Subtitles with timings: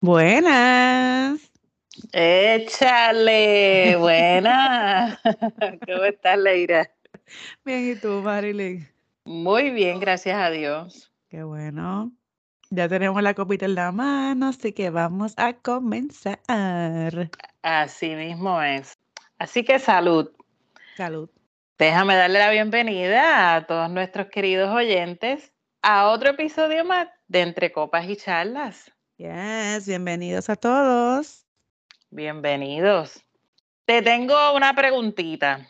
[0.00, 1.40] Buenas.
[2.12, 5.20] Échale, buena.
[5.86, 6.88] ¿Cómo estás, Leira?
[7.64, 8.88] Bien, ¿y tú, Marilyn?
[9.24, 11.10] Muy bien, gracias a Dios.
[11.28, 12.17] Qué bueno.
[12.70, 16.38] Ya tenemos la copita en la mano, así que vamos a comenzar.
[17.62, 18.98] Así mismo es.
[19.38, 20.30] Así que salud.
[20.96, 21.30] Salud.
[21.78, 27.72] Déjame darle la bienvenida a todos nuestros queridos oyentes a otro episodio más de Entre
[27.72, 28.90] Copas y Charlas.
[29.16, 31.46] Yes, bienvenidos a todos.
[32.10, 33.24] Bienvenidos.
[33.86, 35.66] Te tengo una preguntita.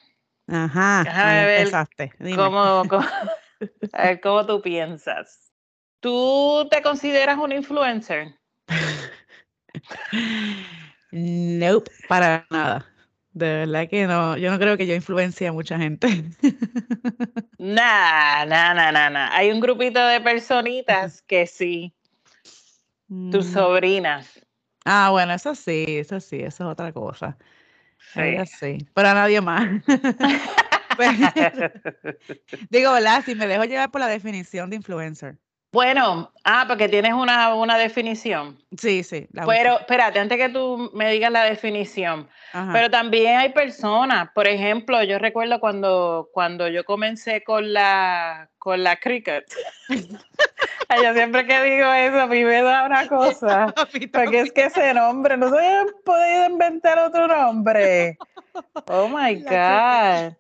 [0.49, 2.13] Ajá, Déjame ahí ver empezaste.
[2.19, 2.37] Dime.
[2.37, 3.07] ¿Cómo, cómo-
[3.93, 5.48] a ver, ¿cómo tú piensas?
[6.01, 8.35] ¿Tú te consideras un influencer?
[11.11, 12.87] Nope, para nada.
[13.33, 16.09] De verdad que no, yo no creo que yo influencie a mucha gente.
[17.61, 19.31] Nah, nah, nah, nah, nah.
[19.33, 21.93] Hay un grupito de personitas que sí,
[23.33, 24.41] tus Mm, sobrinas.
[24.85, 27.37] Ah, bueno, eso sí, eso sí, eso es otra cosa.
[28.15, 28.47] Sí.
[28.47, 29.69] Sí, pero a nadie más.
[32.71, 33.25] Digo, ¿verdad?
[33.25, 35.37] Si me dejo llevar por la definición de influencer.
[35.71, 38.59] Bueno, ah, porque tienes una, una definición.
[38.77, 39.29] Sí, sí.
[39.33, 42.73] la Pero espérate, antes que tú me digas la definición, Ajá.
[42.73, 48.83] pero también hay personas, por ejemplo, yo recuerdo cuando, cuando yo comencé con la, con
[48.83, 49.45] la cricket.
[51.03, 53.75] Yo siempre que digo eso, a mí me da una cosa.
[54.13, 58.17] Porque es que ese nombre, no se habían podido inventar otro nombre.
[58.87, 60.35] Oh my God.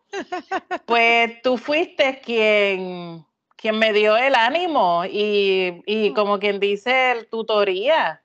[0.86, 3.24] Pues tú fuiste quien,
[3.60, 8.22] quien me dio el ánimo y, y como quien dice, el tutoría.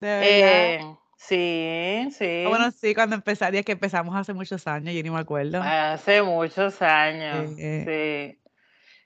[0.00, 0.24] De verdad.
[0.26, 0.80] Eh,
[1.18, 2.42] sí, sí.
[2.46, 5.60] Ah, Bueno, sí, cuando empezaría, que empezamos hace muchos años, yo ni me acuerdo.
[5.62, 7.50] Hace muchos años.
[7.56, 7.84] Sí.
[7.84, 8.38] Sí.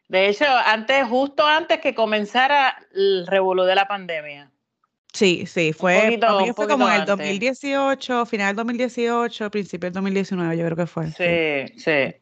[0.08, 4.50] De hecho, antes, justo antes que comenzara el revolú de la pandemia.
[5.12, 7.26] Sí, sí, fue, poquito- fue como en el poquito antes.
[7.26, 11.06] 2018, final del 2018, principio del 2019, yo creo que fue.
[11.08, 11.24] sí.
[11.74, 12.14] Sí, sí.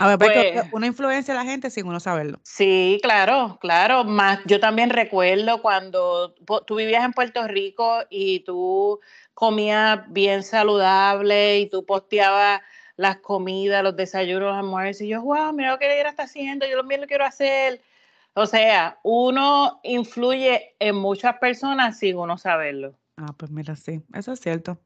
[0.00, 2.40] A ver, porque Pues- uno influencia a la gente sin uno saberlo.
[2.42, 4.02] Sí, claro, claro.
[4.04, 6.34] Más, yo también recuerdo cuando
[6.66, 8.98] tú vivías en Puerto Rico y tú
[9.34, 12.62] comías bien saludable y tú posteabas
[12.96, 15.02] las comidas, los desayunos, los almuerzos.
[15.02, 17.82] Y yo, wow, mira lo que ella está haciendo, yo también lo quiero hacer.
[18.32, 22.94] O sea, uno influye en muchas personas sin uno saberlo.
[23.18, 24.78] Ah, pues mira, sí, eso es cierto.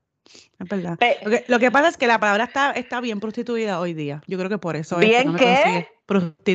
[0.59, 0.99] Es verdad.
[0.99, 3.93] Pe- Lo que, lo que pasa es que la palabra está, está bien prostituida hoy
[3.95, 4.23] día.
[4.27, 5.89] Yo creo que por eso es que ¿Bien no me qué?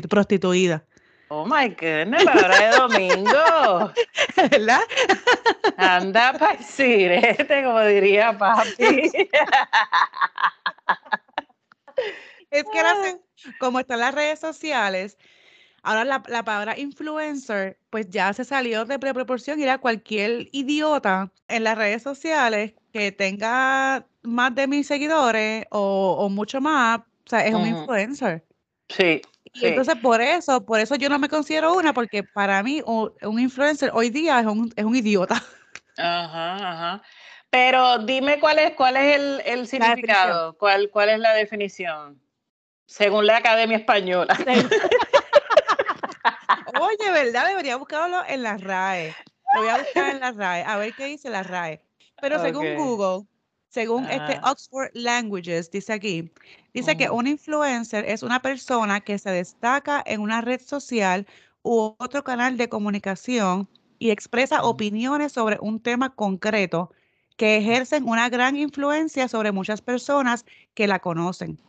[0.07, 0.85] prostituida.
[1.31, 3.93] Oh my goodness, palabra de domingo.
[4.51, 4.81] ¿Verdad?
[5.77, 9.11] Anda para el sirete, como diría papi.
[12.49, 15.17] Es que se- como están las redes sociales,
[15.83, 21.31] ahora la, la palabra influencer, pues ya se salió de proporción y era cualquier idiota
[21.47, 27.29] en las redes sociales que tenga más de mil seguidores o, o mucho más, o
[27.29, 28.45] sea, es un influencer.
[29.53, 33.11] Sí, entonces por eso, por eso yo no me considero una, porque para mí u-
[33.23, 35.41] un influencer hoy día es un, es un idiota.
[35.97, 37.01] Ajá, ajá.
[37.49, 42.21] Pero dime cuál es, cuál es el, el significado, cuál, cuál es la definición,
[42.85, 44.37] según la Academia Española.
[46.79, 47.47] Oye, ¿verdad?
[47.47, 49.15] Debería buscarlo en la RAE.
[49.55, 51.81] Lo voy a buscar en la RAE, a ver qué dice la RAE.
[52.21, 52.75] Pero según.
[52.75, 53.27] Google,
[53.69, 54.51] según este Ah.
[54.51, 56.31] Oxford Languages, dice aquí,
[56.73, 61.27] dice que un influencer es una persona que se destaca en una red social
[61.61, 63.67] u otro canal de comunicación
[63.99, 66.91] y expresa opiniones sobre un tema concreto
[67.37, 71.59] que ejercen una gran influencia sobre muchas personas que la conocen,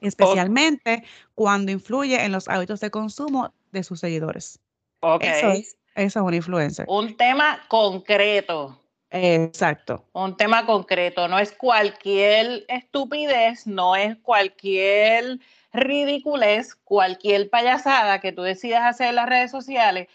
[0.00, 1.02] especialmente
[1.34, 4.58] cuando influye en los hábitos de consumo de sus seguidores.
[5.00, 5.24] Ok.
[5.24, 6.86] Eso es, eso es un influencer.
[6.88, 8.78] Un tema concreto,
[9.16, 10.04] Exacto.
[10.12, 15.38] un tema concreto, no es cualquier estupidez, no es cualquier
[15.72, 20.08] ridiculez, cualquier payasada que tú decidas hacer en las redes sociales.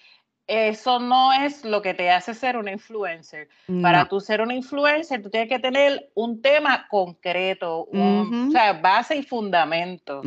[0.48, 3.48] Eso no es lo que te hace ser un influencer.
[3.82, 8.74] Para tú ser un influencer, tú tienes que tener un tema concreto, un- o sea,
[8.74, 10.22] base y fundamento.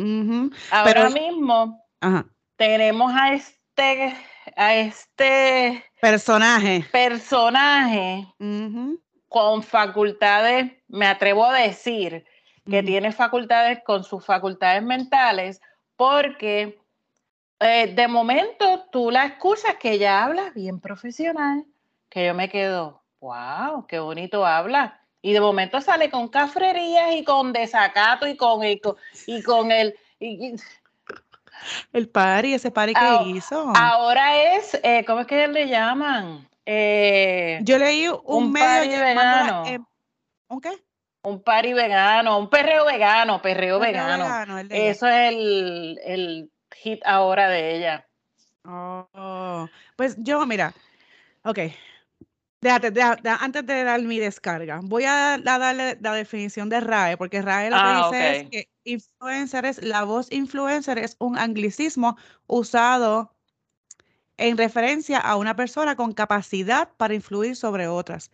[0.70, 2.24] Ahora Pero- mismo Ajá.
[2.56, 4.14] tenemos a este,
[4.56, 6.84] a este Personaje.
[6.92, 8.26] personaje
[9.28, 12.24] con facultades, me atrevo a decir
[12.70, 15.60] que tiene facultades con sus facultades mentales,
[15.96, 16.78] porque
[17.60, 21.64] eh, de momento tú la escuchas que ella habla bien profesional,
[22.08, 25.00] que yo me quedo, wow, qué bonito habla.
[25.20, 28.80] Y de momento sale con cafrerías y con desacato y con el,
[29.26, 29.94] y con el...
[31.92, 33.72] el pari, ese pari que hizo.
[33.74, 36.48] Ahora es, eh, ¿cómo es que le llaman?
[36.66, 39.64] Eh, yo leí un, un medio vegano.
[40.48, 40.72] ¿Un qué?
[41.22, 44.58] Un pari vegano, un perreo vegano, perreo, vegano.
[44.70, 48.06] Eso es el, el, hit ahora de ella.
[48.66, 50.74] Oh, pues yo, mira,
[51.44, 51.58] ok.
[52.60, 57.70] Déjate, antes de dar mi descarga, voy a, darle la definición de RAE, porque RAE
[57.70, 62.16] lo que ah, dice es que influencer es, la voz influencer es un anglicismo
[62.46, 63.34] usado
[64.36, 68.30] en referencia a una persona con capacidad para influir sobre otras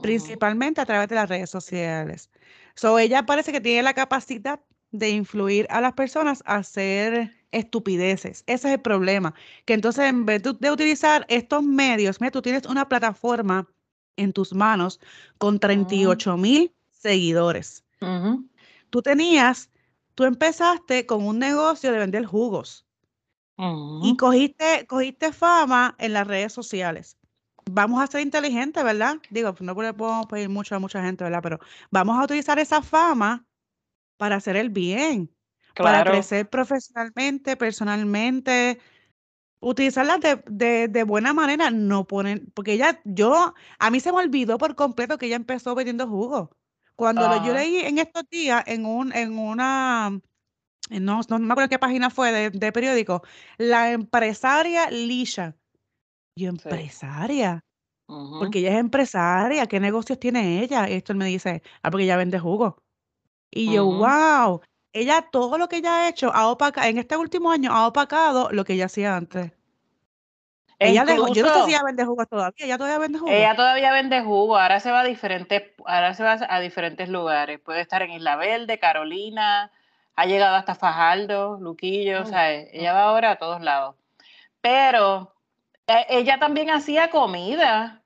[0.00, 2.30] principalmente a través de las redes sociales.
[2.74, 4.60] So, ella parece que tiene la capacidad
[4.90, 8.42] de influir a las personas a hacer estupideces.
[8.46, 9.34] Ese es el problema.
[9.64, 13.68] Que entonces, en vez de, utilizar estos medios, mira, tú tienes una plataforma
[14.16, 15.00] en tus manos
[15.38, 17.84] con 38 mil seguidores.
[18.90, 19.70] Tú tenías,
[20.20, 22.86] tú empezaste con un negocio de vender jugos
[24.02, 27.16] y cogiste, cogiste fama en las redes sociales
[27.70, 29.16] vamos a ser inteligentes, ¿verdad?
[29.30, 31.40] Digo, no podemos pedir mucho a mucha gente, ¿verdad?
[31.42, 31.58] Pero
[31.90, 33.46] vamos a utilizar esa fama
[34.18, 35.34] para hacer el bien,
[35.74, 38.78] para crecer profesionalmente, personalmente,
[39.60, 44.58] utilizarla de, de, buena manera, no poner, porque ella, yo, a mí se me olvidó
[44.58, 46.50] por completo que ella empezó vendiendo jugo.
[47.00, 50.20] Cuando yo leí en estos días en un, en una,
[50.90, 53.22] no, no me acuerdo qué página fue de, de periódico,
[53.58, 55.56] la empresaria Lisha
[56.36, 57.64] yo, empresaria.
[58.06, 59.66] Porque ella es empresaria.
[59.66, 60.88] ¿Qué negocios tiene ella?
[60.88, 62.82] Y esto él me dice, ah, porque ella vende jugo.
[63.50, 64.60] Y yo, wow.
[64.92, 68.50] Ella, todo lo que ella ha hecho, ha opacado, en este último año, ha opacado
[68.50, 69.52] lo que ella hacía antes.
[70.80, 72.64] Ella yo no sé si ella vende jugo todavía.
[72.64, 73.30] Ella todavía vende jugo.
[73.30, 74.58] Ella todavía vende jugo.
[74.58, 77.60] Ahora se va a diferentes, ahora se va a diferentes lugares.
[77.60, 79.70] Puede estar en Isla Verde, Carolina,
[80.16, 83.96] ha llegado hasta Fajardo, Luquillo, o sea, ella va ahora a todos lados.
[84.60, 85.34] Pero
[85.86, 88.02] eh, ella también hacía comida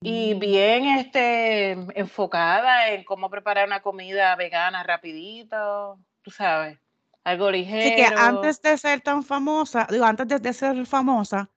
[0.00, 0.38] y mm.
[0.38, 6.78] bien este, enfocada en cómo preparar una comida vegana rapidito, tú sabes,
[7.24, 7.82] algo ligero.
[7.82, 11.50] Sí, que antes de ser tan famosa, digo, antes de, ser famosa,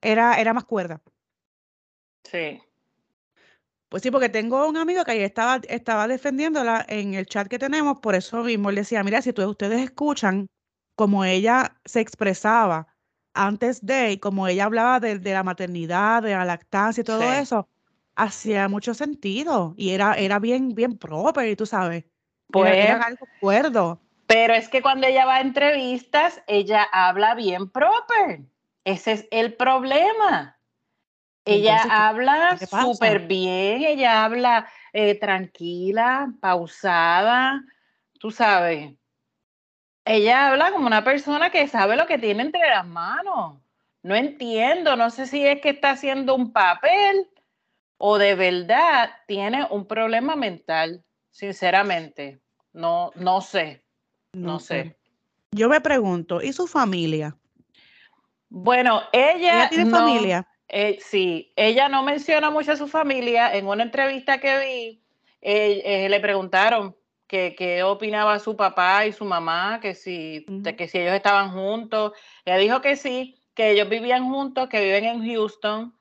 [0.00, 1.00] era, era más cuerda.
[2.24, 2.60] Sí.
[3.88, 7.58] Pues sí, porque tengo un amigo que ahí estaba, estaba defendiéndola en el chat que
[7.58, 10.48] tenemos, por eso mismo él decía, mira, si ustedes escuchan
[10.94, 12.86] como ella se expresaba
[13.34, 17.68] antes de, como ella hablaba de, la maternidad, de la lactancia y todo eso,
[18.14, 22.04] hacía mucho sentido y era, era bien, bien proper, y tú sabes.
[22.48, 24.00] Pues, era, algo cuerdo.
[24.26, 28.42] Pero es que cuando ella va a entrevistas, ella habla bien proper.
[28.90, 30.58] Ese es el problema.
[31.44, 37.64] Ella habla súper bien, ella habla eh, tranquila, pausada,
[38.18, 38.92] tú sabes
[40.04, 43.60] ella habla como una persona que sabe lo que tiene entre las manos.
[44.02, 47.28] No entiendo, no sé si es que está haciendo un papel
[47.98, 52.40] o de verdad tiene un problema mental, sinceramente.
[52.72, 53.84] No, no sé,
[54.32, 54.96] no, sé.
[55.52, 57.36] Yo me pregunto, ¿y su familia?
[58.50, 59.68] Bueno, ella...
[59.70, 60.46] tiene familia?
[60.68, 63.54] Eh, sí, ella no menciona mucho a su familia.
[63.54, 65.02] En una entrevista que vi,
[65.40, 66.94] eh, eh, le preguntaron,
[67.26, 70.44] que, opinaba su papá y su mamá, que si,
[70.76, 72.12] que si ellos estaban juntos.
[72.44, 75.94] Ella dijo que sí, que ellos vivían juntos, que viven en Houston,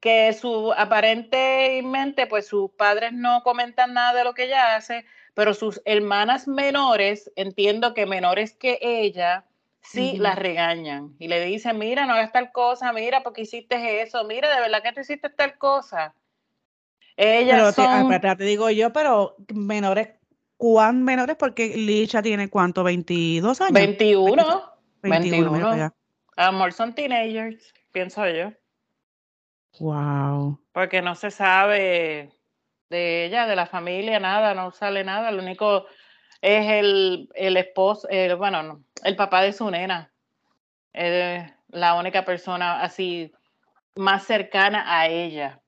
[0.00, 5.54] que su aparentemente, pues sus padres no comentan nada de lo que ella hace, pero
[5.54, 9.44] sus hermanas menores, entiendo que menores que ella,
[9.82, 14.24] sí las regañan y le dicen, mira, no hagas tal cosa, mira, porque hiciste eso,
[14.24, 16.14] mira, de verdad que tú hiciste tal cosa.
[17.16, 18.08] Ellas son...
[18.20, 20.08] te digo yo, pero menores
[20.62, 21.34] ¿Cuán menores?
[21.34, 23.72] Porque Licha tiene cuánto, 22 años.
[23.72, 24.62] 21.
[25.02, 25.92] 21.
[26.36, 28.52] Amor, son teenagers, pienso yo.
[29.80, 30.60] Wow.
[30.70, 32.30] Porque no se sabe
[32.90, 35.32] de ella, de la familia, nada, no sale nada.
[35.32, 35.86] Lo único
[36.42, 40.12] es el, el esposo, bueno, el papá de su nena.
[40.92, 43.32] Es la única persona así
[43.94, 45.60] más cercana a ella.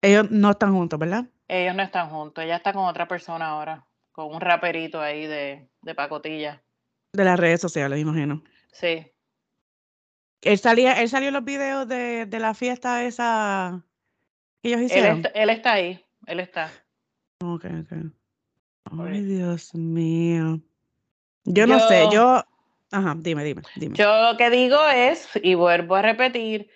[0.00, 1.26] Ellos no están juntos, ¿verdad?
[1.48, 5.68] Ellos no están juntos, ella está con otra persona ahora, con un raperito ahí de,
[5.82, 6.62] de pacotilla.
[7.12, 8.42] De las redes sociales, imagino.
[8.72, 9.12] Sí.
[10.42, 13.84] Él salía, él salió en los videos de, de la fiesta esa
[14.62, 15.24] que ellos hicieron.
[15.34, 16.70] Él está, ahí, él está.
[17.42, 18.12] Ok, ok.
[18.90, 20.60] Ay, Dios mío.
[21.44, 22.44] Yo, no sé, yo.
[22.90, 23.96] Ajá, dime, dime, dime.
[23.96, 26.70] Yo lo que digo es, y vuelvo a repetir,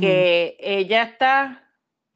[0.00, 1.70] que ella está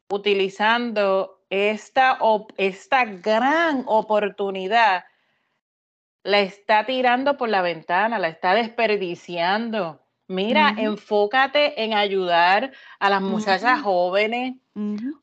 [0.08, 2.18] utilizando esta,
[2.56, 5.04] esta gran oportunidad,
[6.22, 10.02] la está tirando por la ventana, la está desperdiciando.
[10.28, 14.56] Mira, enfócate en ayudar a las muchachas jóvenes,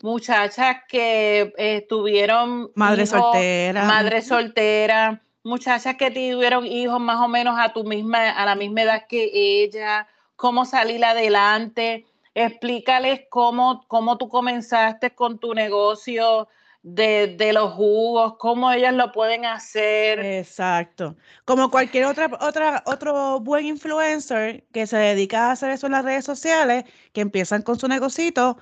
[0.02, 7.56] muchachas que eh, tuvieron madre soltera, madre soltera, muchachas que tuvieron hijos más o menos
[7.60, 12.08] a tu misma, a la misma edad que ella, cómo salir adelante.
[12.34, 16.48] Explícales cómo, cómo tú comenzaste con tu negocio,
[16.86, 20.20] de, los jugos, cómo ellas lo pueden hacer.
[20.20, 21.16] Exacto.
[21.44, 26.06] Como cualquier otra, otra, otro buen influencer que se dedica a hacer eso en las
[26.06, 28.58] redes sociales, que empiezan con su negocito,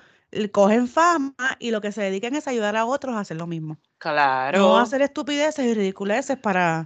[0.52, 3.76] cogen fama y lo que se dedican es ayudar a otros a hacer lo mismo.
[3.98, 4.58] Claro.
[4.58, 6.84] No hacer estupideces y ridiculeces para,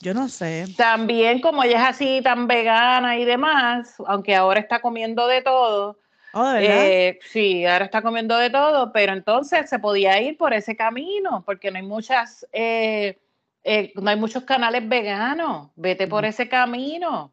[0.00, 0.66] yo no sé.
[0.76, 5.98] También como ella es así tan vegana y demás, aunque ahora está comiendo de todo,
[6.38, 10.76] Oh, eh, sí, ahora está comiendo de todo, pero entonces se podía ir por ese
[10.76, 13.18] camino, porque no hay muchas, eh,
[13.64, 15.70] eh, no hay muchos canales veganos.
[15.76, 17.32] Vete por ese camino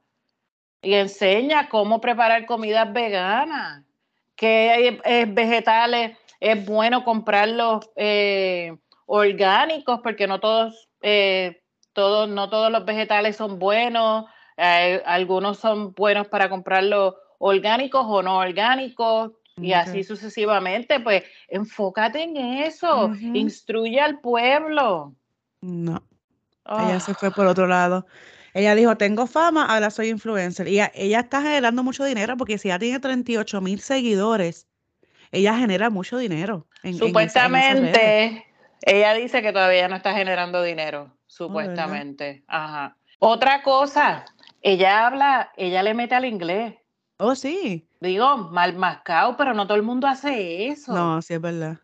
[0.82, 3.84] y enseña cómo preparar comidas veganas,
[4.38, 7.90] qué vegetales es bueno comprarlos
[9.06, 10.88] orgánicos, porque no todos,
[11.92, 14.28] todos, no todos los vegetales son buenos.
[14.56, 22.38] algunos son buenos para comprarlos orgánicos o no orgánicos, y así sucesivamente, pues enfócate en
[22.38, 25.14] eso, instruye al pueblo.
[25.62, 26.04] No,
[26.66, 28.06] ella se fue por otro lado.
[28.54, 30.68] Ella dijo, tengo fama, ahora soy influencer.
[30.68, 34.68] Y ella, está generando mucho dinero porque si ya tiene 38 mil seguidores,
[35.32, 36.68] ella genera mucho dinero.
[36.98, 38.46] supuestamente,
[38.82, 42.44] ella dice que todavía no está generando dinero, oh, supuestamente.
[42.48, 42.98] Ajá.
[43.20, 44.26] Otra cosa,
[44.62, 46.76] ella habla, ella le mete al inglés.
[47.18, 47.88] Oh, sí.
[48.00, 50.94] Digo, mal mascado, pero no todo el mundo hace eso.
[50.94, 51.80] No, sí es verdad.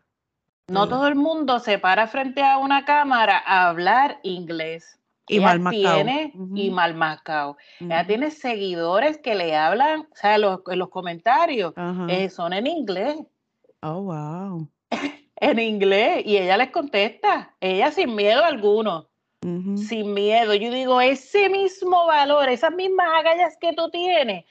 [0.68, 4.98] No todo el mundo se para frente a una cámara a hablar inglés.
[5.26, 5.68] Y mal.
[5.70, 7.56] Tiene, Y mal mascado.
[7.80, 11.72] Ella tiene seguidores que le hablan, o sea, los, los comentarios
[12.08, 13.16] eh, son en inglés.
[13.82, 14.68] Oh, wow.
[15.36, 16.22] en inglés.
[16.24, 17.54] Y ella les contesta.
[17.60, 19.09] Ella sin miedo alguno
[19.42, 20.54] sin miedo.
[20.54, 24.44] Yo digo, ese mismo valor, esas mismas agallas que tú tienes,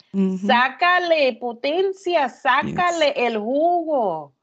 [0.45, 4.33] sácale potencia, sácale el jugo.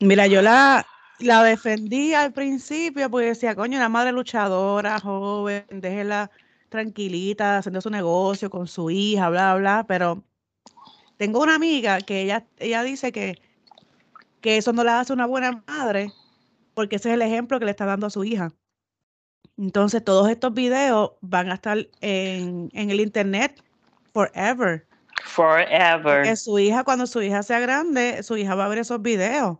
[0.00, 0.86] Mira, yo la,
[1.18, 6.30] la defendí al principio porque decía, coño, una madre luchadora, joven, déjela
[6.70, 10.24] tranquilita, haciendo su negocio con su hija, bla, bla, pero
[11.18, 13.38] tengo una amiga que ella, ella dice que,
[14.40, 16.10] que eso no la hace una buena madre
[16.74, 18.52] porque ese es el ejemplo que le está dando a su hija.
[19.58, 23.62] Entonces, todos estos videos van a estar en, el internet
[24.12, 24.86] forever.
[25.24, 26.02] Forever.
[26.02, 29.58] Porque su hija, cuando su hija sea grande, su hija va a ver esos videos.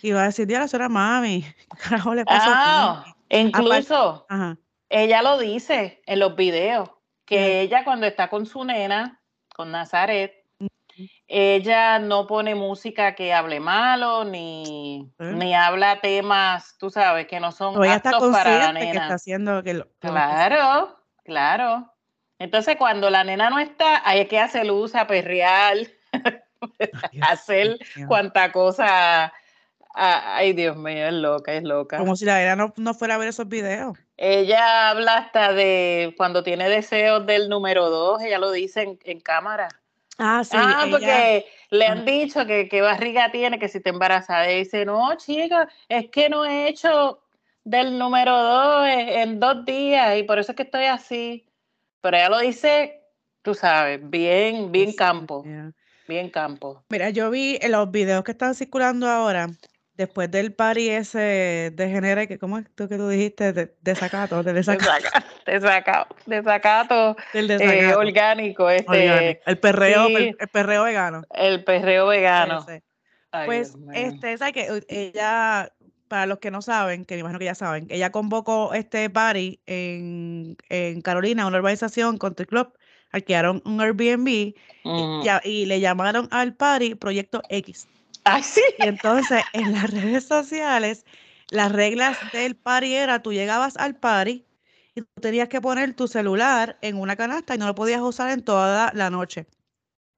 [0.00, 1.42] Y va a decir, Dios, eso era mami.
[1.70, 2.50] ¿Qué carajo le pasó?
[2.54, 4.26] Ah, incluso
[4.88, 6.90] ella lo dice en los videos,
[7.24, 9.22] que ella cuando está con su nena,
[9.54, 10.41] con Nazaret,
[11.26, 15.32] ella no pone música que hable malo, ni, ¿Eh?
[15.32, 18.92] ni habla temas, tú sabes, que no son aptos para la nena.
[18.92, 21.94] Que está haciendo que claro, claro.
[22.38, 25.76] Entonces, cuando la nena no está, hay que hacer luz a perrear,
[27.22, 27.78] hacer
[28.08, 29.32] cuanta cosa.
[29.94, 31.98] Ay, Dios mío, es loca, es loca.
[31.98, 33.96] Como si la nena no, fuera a ver esos videos.
[34.16, 39.68] Ella habla hasta de cuando tiene deseos del número dos, ella lo dice en cámara.
[40.18, 40.56] Ah, sí.
[40.58, 44.50] Ah, porque le han dicho que, qué barriga tiene, que si te embarazada.
[44.52, 47.22] Y dice, no, chica, es que no he hecho
[47.64, 51.46] del número dos en, dos días y por eso es que estoy así.
[52.00, 53.00] Pero ella lo dice,
[53.42, 55.44] tú sabes, bien, bien campo.
[56.08, 56.84] Bien campo.
[56.88, 59.48] Mira, yo vi en los videos que están circulando ahora,
[59.96, 63.52] después del party ese de genere, que ¿cómo es tú que tú dijiste?
[63.52, 65.08] De, desacato, de desacato.
[65.46, 69.40] Desacato, desacato, eh, orgánico, este.
[69.44, 71.22] El perreo, el, perreo vegano.
[71.34, 72.64] El perreo vegano.
[73.46, 75.72] pues, este, ¿sabes que Ella,
[76.08, 79.60] para los que no saben, que me imagino que ya saben, ella convocó este party
[79.66, 82.72] en, en Carolina, una urbanización country club,
[83.10, 84.54] alquilaron un Airbnb y,
[85.44, 87.88] y le llamaron al party Proyecto X.
[88.78, 91.04] Y entonces en las redes sociales,
[91.50, 94.46] las reglas del party era, tú llegabas al party
[94.94, 98.30] y tú tenías que poner tu celular en una canasta y no lo podías usar
[98.30, 99.46] en toda la noche.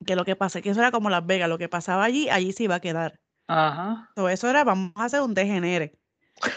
[0.06, 2.52] Que lo que pasa, que eso era como Las Vegas, lo que pasaba allí, allí
[2.52, 3.20] se iba a quedar.
[3.46, 4.10] Ajá.
[4.30, 5.98] eso era, vamos a hacer un degenere.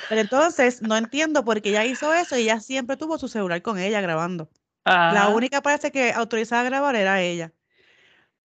[0.10, 3.62] Pero entonces no entiendo por qué ella hizo eso y ella siempre tuvo su celular
[3.62, 4.50] con ella grabando.
[4.86, 7.52] La única parece que autorizada a grabar era ella.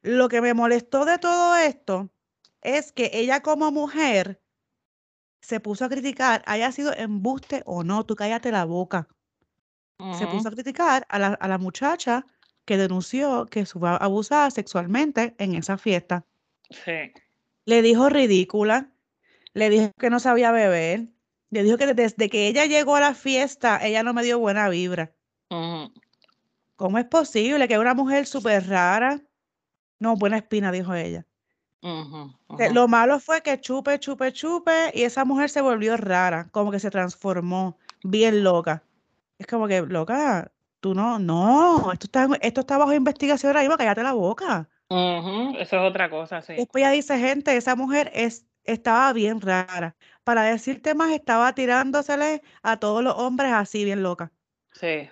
[0.02, 2.10] Lo que me molestó de todo esto
[2.62, 4.40] es que ella como mujer
[5.40, 9.08] se puso a criticar, haya sido embuste o no, tú cállate la boca.
[10.18, 12.26] Se puso a criticar a la, a la muchacha
[12.64, 16.26] que denunció que fue abusada sexualmente en esa fiesta.
[16.70, 17.12] Sí.
[17.66, 18.90] Le dijo ridícula,
[19.54, 21.08] le dijo que no sabía beber,
[21.50, 24.68] le dijo que desde que ella llegó a la fiesta, ella no me dio buena
[24.68, 25.14] vibra.
[26.76, 29.20] ¿Cómo es posible que una mujer súper rara?
[30.00, 31.26] No, buena espina, dijo ella.
[31.82, 32.32] Ujú.
[32.72, 36.78] Lo malo fue que chupe, chupe, chupe, y esa mujer se volvió rara, como que
[36.78, 38.82] se transformó, bien loca.
[39.38, 43.76] Es como que, loca, tú no, no, esto está, esto está bajo investigación ahora mismo,
[43.76, 44.68] cállate la boca.
[44.88, 46.54] Ujú, Eso es otra cosa, sí.
[46.54, 49.96] Después ella dice, gente, esa mujer es, estaba bien rara.
[50.22, 54.30] Para decirte más, estaba tirándosele a todos los hombres así, bien loca.
[54.72, 55.08] Sí.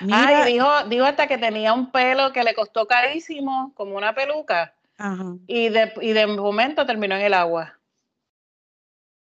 [0.00, 3.96] Mira, Ah, y dijo, dijo hasta que tenía un pelo que le costó carísimo, como
[3.96, 5.38] una peluca, ajá.
[5.46, 7.80] y de, y de momento terminó en el agua.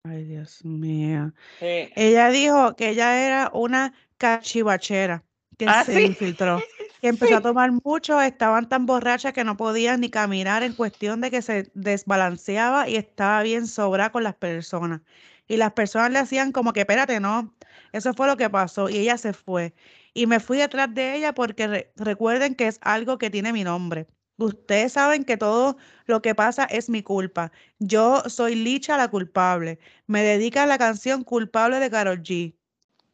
[0.04, 1.32] Ay, Dios mío.
[1.61, 1.92] Sí.
[1.94, 5.25] Ella dijo que ella era una cachivachera
[5.58, 6.04] que Ah, se sí.
[6.04, 6.66] infiltró,
[7.00, 11.20] que empezó a tomar mucho, estaban tan borrachas que no podían ni caminar en cuestión
[11.23, 15.02] de que se desbalanceaba y estaba bien sobrada con las personas.
[15.49, 17.54] Y las personas le hacían como que, espérate, no,
[17.92, 19.75] eso fue lo que pasó y ella se fue.
[20.14, 23.64] Y me fui detrás de ella porque re- recuerden que es algo que tiene mi
[23.64, 24.08] nombre.
[24.38, 25.76] Ustedes saben que todo
[26.06, 27.52] lo que pasa es mi culpa.
[27.78, 29.78] Yo soy Licha la culpable.
[30.06, 32.54] Me dedica a la canción Culpable de Karol G.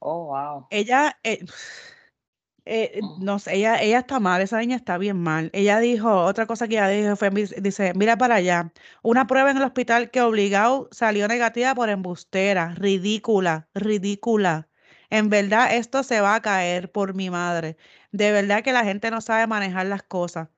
[0.01, 0.67] Oh, wow.
[0.71, 1.45] Ella, eh,
[2.65, 3.25] eh, Ujú.
[3.25, 5.51] no sé, ella, ella está mal, esa niña está bien mal.
[5.53, 9.57] Ella dijo, otra cosa que ella dijo fue, dice, mira para allá, una prueba en
[9.59, 14.69] el hospital que obligado salió negativa por embustera, ridícula, ridícula.
[15.11, 17.77] En verdad esto se va a caer por mi madre.
[18.13, 20.49] De verdad que la gente no sabe manejar las cosas.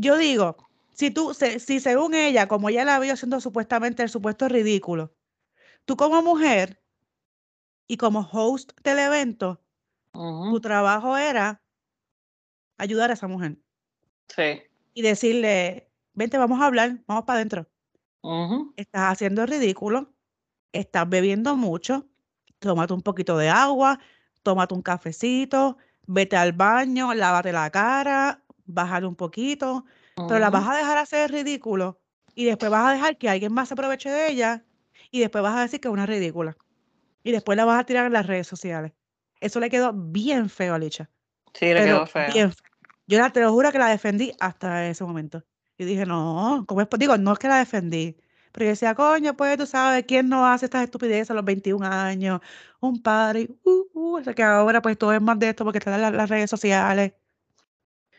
[0.00, 0.56] Yo digo,
[0.92, 5.14] si tú, se- si según ella, como ella la vio haciendo supuestamente el supuesto ridículo,
[5.84, 6.82] tú como mujer
[7.88, 9.62] y como host del evento,
[10.12, 11.62] tu trabajo era
[12.78, 13.58] ayudar a esa mujer
[14.28, 14.62] Sí.
[14.94, 17.66] y decirle, vente, vamos a hablar, vamos para adentro.
[18.76, 20.12] Estás haciendo el ridículo,
[20.72, 22.06] estás bebiendo mucho,
[22.58, 23.98] tómate un poquito de agua,
[24.42, 30.68] tómate un cafecito, vete al baño, lávate la cara, bájale un poquito, pero la vas
[30.68, 32.00] a dejar hacer ridículo
[32.34, 34.64] y después vas a dejar que alguien más se aproveche de ella
[35.10, 36.56] y después vas a decir que es una ridícula
[37.22, 38.92] y después la vas a tirar en las redes sociales.
[39.40, 41.10] Eso le quedó bien feo a Licha.
[41.54, 42.32] Sí, le quedó feo.
[42.32, 42.66] bien feo.
[43.06, 45.42] Yo la, te lo juro que la defendí hasta ese momento.
[45.78, 46.88] Y dije, no, ¿cómo es?
[46.88, 48.16] po-?" Digo, no es que la defendí,
[48.52, 51.84] pero yo decía, coño, pues tú sabes, ¿quién no hace estas estupideces a los 21
[51.84, 52.40] años?
[52.80, 55.78] Un padre, uh, uh, o sea que ahora pues todo es más de esto porque
[55.78, 57.12] están las, las redes sociales.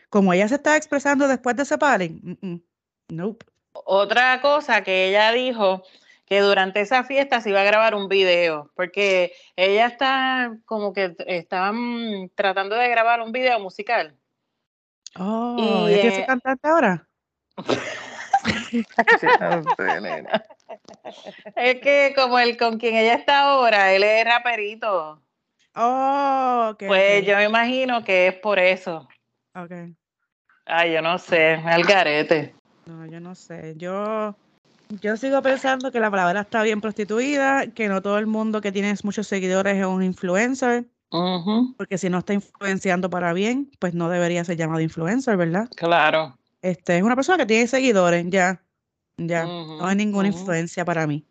[0.09, 2.61] Como ella se está expresando después de ese padre, mm, mm,
[3.09, 3.45] nope.
[3.73, 5.83] Otra cosa que ella dijo
[6.25, 11.15] que durante esa fiesta se iba a grabar un video, porque ella está como que
[11.25, 14.17] estaban tratando de grabar un video musical.
[15.17, 17.07] Oh, Y, ¿ella quiere eh, cantante ahora?
[21.55, 25.21] Es que como el con quien ella está ahora, él es raperito.
[25.75, 29.07] Oh, ok, Pues yo me imagino que es por eso.
[29.63, 29.71] Ok.
[30.65, 32.53] Ay, yo no sé, al garete.
[32.85, 33.73] No, yo no sé.
[33.77, 34.35] Yo,
[35.01, 38.71] yo sigo pensando que la palabra está bien prostituida, que no todo el mundo que
[38.71, 40.85] tiene muchos seguidores es un influencer,
[41.77, 45.69] porque si no está influenciando para bien, pues no debería ser llamado influencer, ¿verdad?
[45.75, 46.37] claro.
[46.61, 48.61] Este es una persona que tiene seguidores, ya,
[49.17, 49.45] ya.
[49.45, 51.23] No hay ninguna influencia para mí.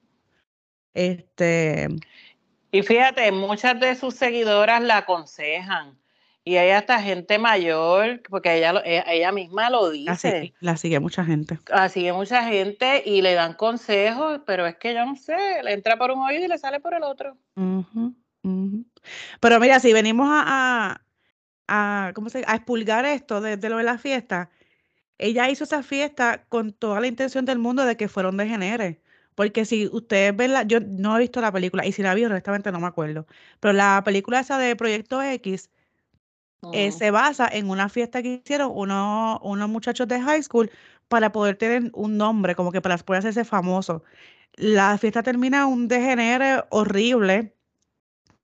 [0.94, 1.88] Este,
[2.70, 5.98] Y fíjate, muchas de sus seguidoras la aconsejan.
[6.48, 10.14] Y hay hasta gente mayor, porque ella, e- ella misma lo la, dice.
[10.14, 11.58] sigue, la sigue mucha gente.
[11.72, 15.72] Así que mucha gente y le dan consejos, pero es que yo no sé, le
[15.72, 17.36] entra por un oído y le sale por el otro.
[17.56, 18.84] Ujú, ujú.
[19.40, 21.00] Pero mira, si venimos a,
[21.66, 24.48] a, a, ¿cómo se, a expulgar esto de, de lo de la fiesta,
[25.18, 28.98] ella hizo esa fiesta con toda la intención del mundo de que fueron degeneres.
[29.34, 32.24] Porque si ustedes ven la, yo no he visto la película, y si la vi,
[32.24, 33.26] honestamente no me acuerdo.
[33.60, 35.70] Pero la película esa de Proyecto X
[36.72, 40.70] eh, se basa en una fiesta que hicieron unos, unos muchachos de high school
[41.08, 44.02] para poder tener un nombre, como que para poder hacerse famoso.
[44.54, 47.54] La fiesta termina un degenere horrible.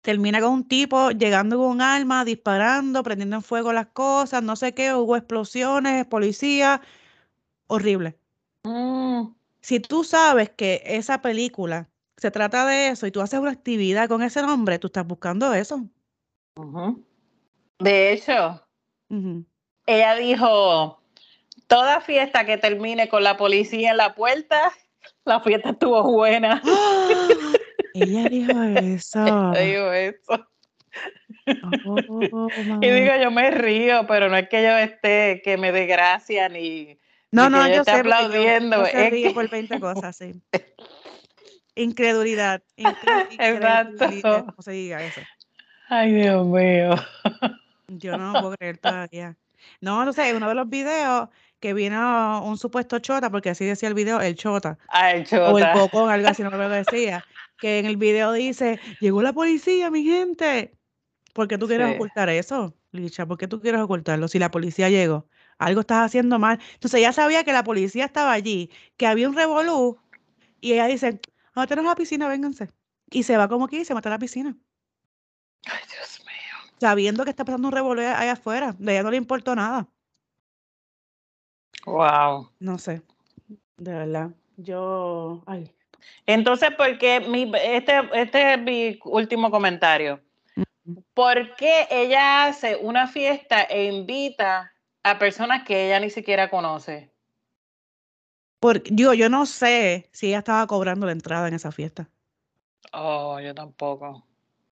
[0.02, 4.56] Termina con un tipo llegando con un arma, disparando, prendiendo en fuego las cosas, no
[4.56, 6.80] sé qué, hubo explosiones, policía,
[7.68, 8.18] horrible.
[8.64, 9.28] Mm,
[9.60, 14.08] Si tú sabes que esa película se trata de eso y tú haces una actividad
[14.08, 15.88] con ese nombre, tú estás buscando eso.
[17.82, 18.62] De hecho,
[19.86, 21.00] ella dijo,
[21.66, 24.72] toda fiesta que termine con la policía en la puerta,
[25.24, 26.62] la fiesta estuvo buena.
[27.94, 29.52] Ella dijo eso.
[29.54, 30.46] Ella dijo eso.
[31.84, 35.86] Oh, Y digo, yo me río, pero no es que yo esté, que me dé
[35.86, 36.98] gracia ni,
[37.30, 37.90] no, ni no, que yo esté sé.
[37.92, 38.76] yo- aplaudiendo.
[38.78, 40.40] yo se es que- por 20 cosas, sí.
[41.74, 42.62] Incredulidad.
[42.76, 44.04] incre- Exacto.
[44.04, 45.20] incredulidad, ¿Cómo se diga eso?
[45.88, 46.94] Ay, Dios mío.
[47.98, 49.36] Yo no puedo creer todavía.
[49.80, 51.28] No, no sé, en uno de los videos
[51.60, 55.74] que vino un supuesto chota, porque así decía el video, el chota, o el chota.
[55.74, 57.24] bocón, algo así, no me lo decía,
[57.58, 60.76] que en el video dice, llegó la policía, mi gente.
[61.32, 61.94] ¿Por qué tú quieres Sí.
[61.94, 63.24] ocultar eso, Licha?
[63.26, 65.28] ¿Por qué tú quieres ocultarlo si la policía llegó?
[65.58, 66.58] Algo estás haciendo mal.
[66.74, 69.98] Entonces ella sabía que la policía estaba allí, que había un revolú,
[70.60, 71.20] y ella dice,
[71.54, 72.68] a tener la piscina, vénganse.
[73.10, 74.56] Y se va como que y se mete a la piscina,
[75.66, 76.21] Ay, Dios mío.
[76.82, 78.74] Sabiendo que está pasando un revolú ahí afuera.
[78.78, 79.88] De ella no le importó nada.
[81.86, 82.50] Wow.
[82.58, 83.02] No sé,
[83.76, 84.30] de verdad.
[84.56, 85.72] Yo, ay,
[86.26, 90.20] Entonces, ¿por qué mi, este, este es mi último comentario?
[91.14, 94.72] ¿Por qué ella hace una fiesta e invita
[95.04, 97.12] a personas que ella ni siquiera conoce?
[98.62, 102.08] porque yo, yo no sé si ella estaba cobrando la entrada en esa fiesta.
[102.92, 104.24] Oh, yo tampoco.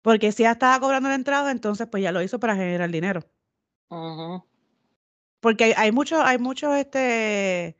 [0.03, 3.21] Porque si ella estaba cobrando la entrada, entonces pues ya lo hizo para generar dinero.
[5.41, 7.77] Porque hay, hay muchos, hay muchos, este,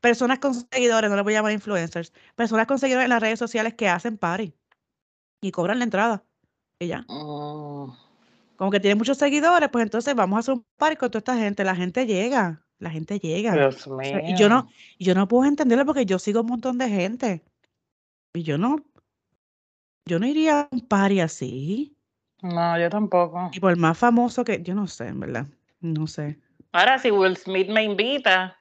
[0.00, 3.38] personas con seguidores, no les voy a llamar influencers, personas con seguidores en las redes
[3.38, 4.54] sociales que hacen party
[5.40, 6.24] y cobran la entrada.
[6.78, 7.02] Y ya.
[7.08, 7.92] Mm.
[8.56, 11.36] Como que tienen muchos seguidores, pues entonces vamos a hacer un party con toda esta
[11.36, 11.64] gente.
[11.64, 13.54] La gente llega, la gente llega.
[13.54, 14.10] Dios O mío.
[14.10, 17.44] sea, y yo no, yo no puedo entenderlo porque yo sigo un montón de gente.
[18.34, 18.76] Y yo no,
[20.04, 21.96] yo no iría a un party así.
[22.42, 23.50] No, yo tampoco.
[23.52, 25.46] Y por más famoso que, yo no sé, en verdad.
[25.80, 26.38] No sé.
[26.72, 28.58] Ahora, si Will Smith me invita,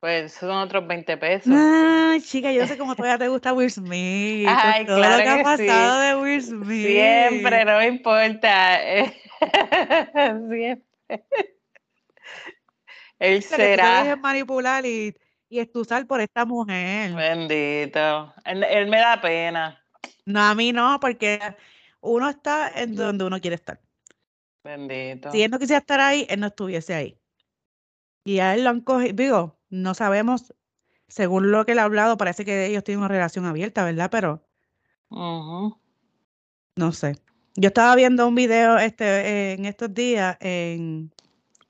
[0.00, 1.52] pues son otros 20 pesos.
[1.54, 4.46] Ay, chica, yo sé cómo todavía te gusta Will Smith.
[4.48, 5.66] Ay, todo claro lo que ha sí.
[5.66, 6.86] pasado de Will Smith.
[6.86, 8.78] Siempre, no me importa.
[10.50, 10.84] Siempre.
[13.18, 15.14] Él tú te será dejes manipular y,
[15.48, 17.12] y estusar por esta mujer.
[17.12, 18.32] bendito.
[18.44, 19.79] Él, él me da pena.
[20.30, 21.40] No, a mí no, porque
[22.00, 23.80] uno está en donde uno quiere estar.
[24.64, 25.30] Bendito.
[25.32, 27.18] Si él no quisiera estar ahí, él no estuviese ahí.
[28.24, 30.54] Y a él lo han cogido, digo, no sabemos,
[31.08, 34.10] según lo que él ha hablado, parece que ellos tienen una relación abierta, ¿verdad?
[34.10, 34.46] Pero
[36.76, 37.16] no sé.
[37.56, 41.12] Yo estaba viendo un video este, en estos días en,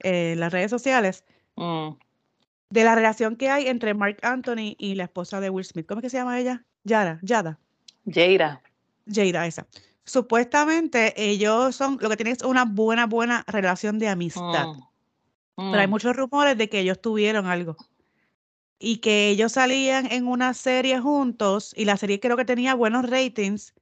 [0.00, 1.24] en las redes sociales
[1.56, 1.98] Mm.
[2.70, 5.86] de la relación que hay entre Mark Anthony y la esposa de Will Smith.
[5.86, 6.64] ¿Cómo es que se llama ella?
[6.84, 7.58] Yara, Yada.
[8.12, 8.60] Jaira.
[9.06, 9.66] Jada, esa.
[10.04, 14.66] Supuestamente ellos son, lo que tienen es una buena, buena relación de amistad.
[15.56, 15.70] Mm.
[15.70, 15.90] Pero hay Mm.
[15.90, 17.76] muchos rumores de que ellos tuvieron algo.
[18.78, 23.08] Y que ellos salían en una serie juntos y la serie creo que tenía buenos
[23.08, 23.74] ratings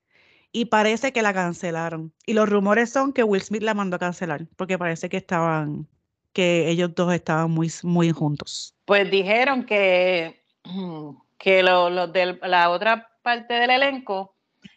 [0.51, 2.13] y parece que la cancelaron.
[2.27, 5.87] Y los rumores son que Will Smith la mandó a cancelar porque parece que estaban,
[6.33, 8.75] que ellos dos estaban muy, muy juntos.
[8.87, 10.43] Pues dijeron que,
[11.39, 14.37] que lo- los de la otra parte del elenco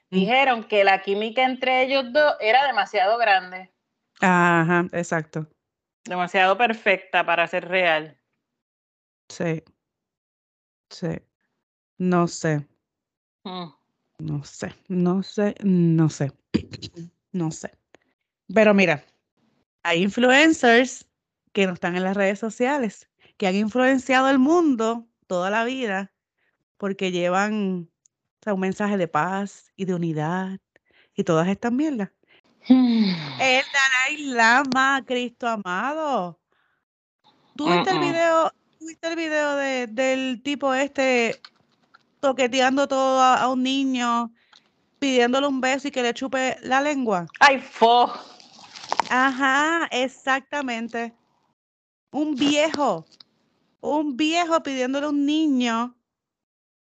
[0.09, 3.71] dijeron que la química entre ellos dos era demasiado grande,
[4.19, 5.47] Ajá, exacto.
[6.05, 8.19] demasiado perfecta para ser real.
[9.29, 9.63] Sí.
[10.89, 11.21] Sí.
[11.97, 12.67] No sé.
[13.43, 13.69] Mm.
[14.19, 16.31] No sé, no sé, no sé,
[17.31, 17.71] no sé.
[18.53, 19.03] Pero mira,
[19.81, 21.07] hay influencers
[21.53, 26.13] que no están en las redes sociales, que han influenciado el mundo toda la vida
[26.77, 27.90] porque llevan
[28.41, 30.59] o sea, un mensaje de paz y de unidad
[31.13, 32.09] y todas estas mierdas.
[32.67, 36.39] El Dalai Lama, Cristo amado.
[37.55, 38.49] ¿Tú viste el video,
[38.79, 41.39] tú viste el video de- del tipo este
[42.19, 44.31] toqueteando todo a, a un niño,
[44.99, 47.27] pidiéndole un beso y que le chupe la lengua?
[47.39, 48.11] Ay, fo.
[49.09, 51.13] Ajá, exactamente.
[52.11, 53.05] Un viejo,
[53.81, 55.95] un viejo pidiéndole a un niño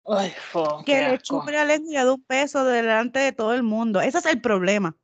[0.06, 0.82] Ay, fo.
[0.84, 4.00] que le lengua y le dé un beso delante de todo el mundo.
[4.00, 4.96] Ese es el problema.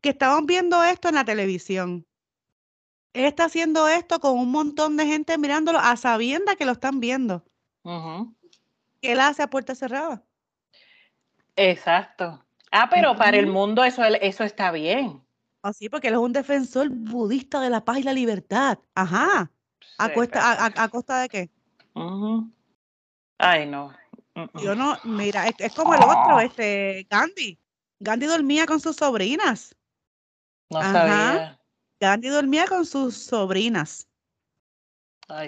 [0.00, 2.06] Que estamos viendo esto en la televisión.
[3.14, 6.98] Él está haciendo esto con un montón de gente mirándolo a sabiendas que lo están
[7.00, 7.44] viendo.
[7.82, 8.34] Ujú.
[9.00, 10.22] ¿Qué él hace a puerta cerrada?
[11.56, 12.42] Exacto.
[12.70, 15.22] Ah, pero para el mundo eso, eso está bien.
[15.62, 18.78] Así, porque él es un defensor budista de la paz y la libertad.
[18.94, 19.50] Ajá.
[19.98, 21.50] ¿A costa, a- a- a costa de qué?
[23.38, 23.92] Ay, no.
[24.34, 24.60] Mm, mm.
[24.62, 27.58] Yo no, mira, es, es como el otro, este, Gandhi.
[28.00, 29.76] Gandhi dormía con sus sobrinas.
[30.70, 30.92] No Ajá.
[30.92, 31.60] sabía.
[32.00, 34.08] Gandhi dormía con sus sobrinas.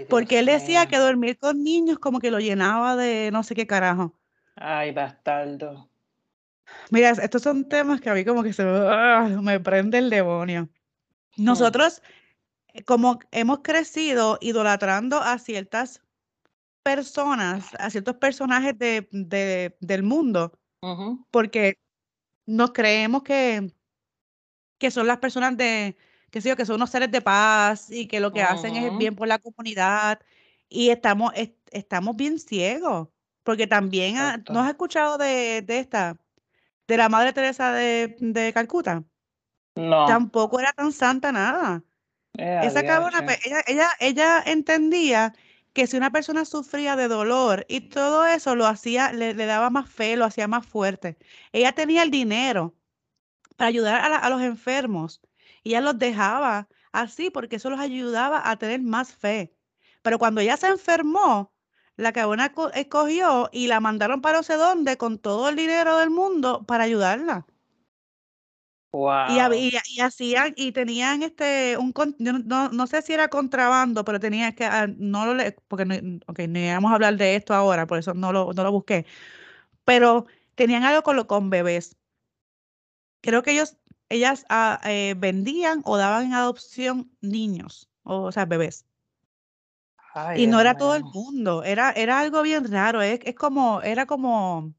[0.08, 3.66] porque él decía que dormir con niños como que lo llenaba de no sé qué
[3.66, 4.14] carajo.
[4.56, 5.90] Ay, bastardo.
[6.90, 9.28] Mira, estos son temas que a mí como que se ¡ah!
[9.42, 10.68] me prende el demonio.
[11.36, 11.44] Hmm.
[11.44, 12.02] Nosotros,
[12.72, 16.02] eh, como hemos crecido idolatrando a ciertas
[16.84, 20.52] personas, a ciertos personajes de, del mundo,
[21.30, 21.78] porque
[22.46, 23.72] nos creemos que,
[24.78, 25.96] que son las personas de,
[26.30, 28.96] que sé yo, que son unos seres de paz y que lo que hacen es
[28.98, 30.20] bien por la comunidad
[30.68, 31.32] y estamos,
[31.70, 33.08] estamos bien ciegos,
[33.42, 34.16] porque también,
[34.50, 36.18] ¿no has escuchado de, de, esta,
[36.86, 39.04] de la Madre Teresa de, de Calcuta?
[39.74, 40.04] No.
[40.06, 41.82] Tampoco era tan santa nada.
[42.34, 45.32] Esa cabrona, pues, ella, ella, ella entendía
[45.74, 49.90] que si una persona sufría de dolor y todo eso lo hacía, le, daba más
[49.90, 51.18] fe, lo hacía más fuerte.
[51.52, 52.74] Ella tenía el dinero
[53.56, 55.20] para ayudar a, los enfermos
[55.64, 59.56] y ella los dejaba así porque eso los ayudaba a tener más fe.
[60.02, 61.52] Pero cuando ella se enfermó,
[61.96, 66.10] la cabona escogió y la mandaron para no sé dónde con todo el dinero del
[66.10, 67.46] mundo para ayudarla.
[69.28, 74.64] Y, hacían, y tenían este, un, no, no, sé si era contrabando, pero tenía que,
[74.64, 78.14] ah, no lo, porque no, okay, no íbamos a hablar de esto ahora, por eso
[78.14, 79.04] no lo, no lo busqué,
[79.84, 81.96] pero tenían algo con, con bebés.
[83.20, 83.76] Creo que ellos,
[84.08, 88.86] ellas ah, eh, vendían o daban en adopción niños, o, sea, bebés.
[90.36, 94.06] y no era todo el mundo, era, era algo bien raro, es, es como, era
[94.06, 94.72] como,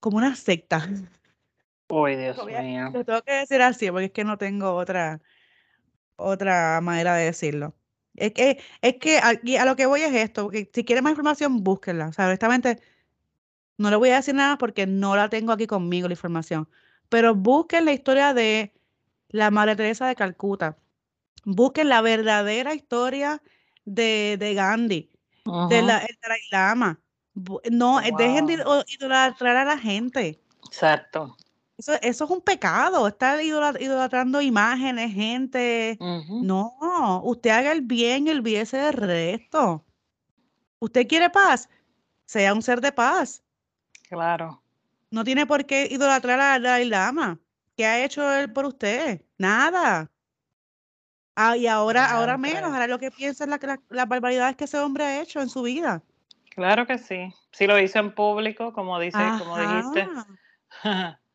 [0.00, 0.86] como una secta.
[1.88, 2.90] Uy, Dios mío.
[2.92, 5.20] Lo tengo que decir así porque es que no tengo otra,
[6.16, 7.74] otra manera de decirlo.
[8.14, 12.08] Es que, es que a, lo que voy es esto, si quieren más información, búsquenla.
[12.08, 12.80] O sea, honestamente,
[13.76, 16.68] no le voy a decir nada porque no la tengo aquí conmigo la información.
[17.08, 18.72] Pero busquen la historia de
[19.28, 20.78] la Madre Teresa de Calcuta.
[21.44, 23.42] Busquen la verdadera historia
[23.84, 25.10] de, de Gandhi,
[25.68, 27.00] de la, el Dalai Lama.
[27.70, 30.40] No, dejen de idolatrar a la gente.
[30.64, 31.36] Exacto.
[31.78, 35.98] Eso, eso es un pecado, estar idolatrando imágenes, gente.
[36.00, 39.84] No, usted haga el bien y olvídese del resto.
[40.78, 41.68] ¿Usted quiere paz?
[42.24, 43.42] Sea un ser de paz.
[44.08, 44.62] Claro.
[45.10, 47.38] No tiene por qué idolatrar a la Lama.
[47.76, 49.20] ¿Qué ha hecho él por usted?
[49.36, 50.10] Nada.
[51.34, 54.78] Ah, y ahora, ahora menos, ahora lo que piensa es la, las barbaridades que ese
[54.78, 56.02] hombre ha hecho en su vida.
[56.54, 57.28] Claro que sí.
[57.52, 60.08] Si lo hizo en público, como dice, como dijiste.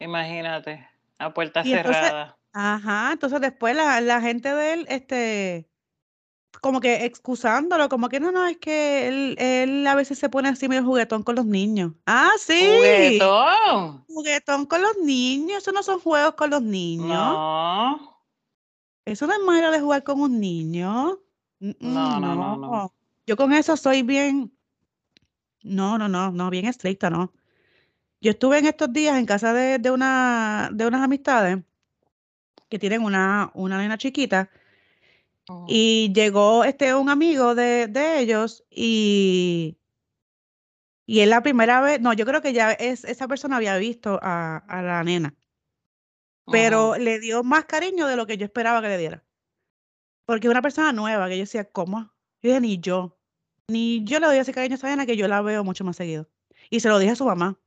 [0.00, 2.36] Imagínate, a puerta cerrada.
[2.52, 5.68] Ajá, entonces después la, la, gente de él, este,
[6.60, 10.48] como que excusándolo, como que no, no, es que él, él a veces se pone
[10.48, 11.92] así medio juguetón con los niños.
[12.06, 12.60] Ah, sí.
[12.60, 14.04] Juguetón.
[14.08, 17.06] Juguetón con los niños, eso no son juegos con los niños.
[17.08, 18.20] No.
[19.04, 21.20] Eso no es manera de jugar con un niño.
[21.60, 22.94] No, no, no, no.
[23.26, 24.52] Yo con eso soy bien,
[25.62, 27.32] no, no, no, no, bien estricta, ¿no?
[28.20, 31.58] Yo estuve en estos días en casa de, una, de unas amistades
[32.68, 34.50] que tienen una, una nena chiquita
[35.48, 35.66] oh.
[35.68, 39.78] y llegó este un amigo de, ellos y,
[41.06, 44.18] y es la primera vez, no, yo creo que ya es, esa persona había visto
[44.22, 45.34] a, la nena,
[46.44, 49.24] pero le dio más cariño de lo que yo esperaba que le diera.
[50.26, 52.12] Porque es una persona nueva, que yo decía, ¿cómo?
[52.42, 53.18] Yo dije, ni yo,
[53.66, 55.96] ni yo le doy ese cariño a esa nena que yo la veo mucho más
[55.96, 56.28] seguido.
[56.68, 57.58] Y se lo dije a su mamá.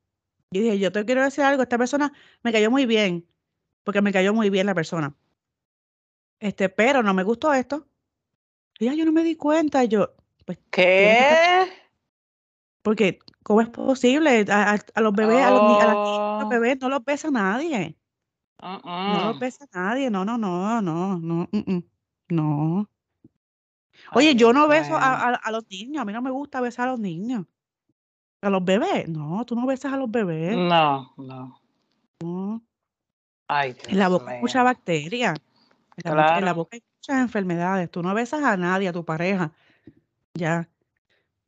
[0.54, 2.14] Yo dije, yo te quiero decir algo, esta persona
[2.44, 3.28] me cayó muy bien,
[3.84, 5.16] porque me cayó muy bien la persona.
[6.40, 7.88] Este, pero no me gustó esto.
[8.80, 10.14] Y ya yo no me di cuenta, yo,
[10.46, 11.66] pues, ¿qué?
[12.82, 14.46] Porque, ¿cómo es posible?
[14.50, 16.50] A, los bebés, a, los, oh.
[16.50, 17.98] bebés no los besa nadie.
[18.62, 21.80] No los besa nadie, no, no, no, no, no, mm,
[22.30, 22.90] no.
[24.14, 26.92] Oye, yo no beso a, a, los niños, a mí no me gusta besar a
[26.92, 27.46] los niños.
[28.44, 29.08] ¿A los bebés?
[29.08, 30.58] No, tú no besas a los bebés.
[30.58, 31.62] No, no.
[32.22, 32.62] No.
[33.48, 35.34] Ay, en la boca hay mucha bacteria.
[36.04, 37.90] En la, boca, hay muchas enfermedades.
[37.90, 39.54] Tú no besas a nadie, a tu pareja.
[40.34, 40.68] Ya.